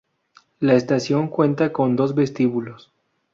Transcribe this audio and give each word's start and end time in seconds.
La 0.59 0.73
estación 0.73 1.27
cuenta 1.27 1.71
con 1.71 1.95
dos 1.95 2.15
vestíbulos. 2.15 2.91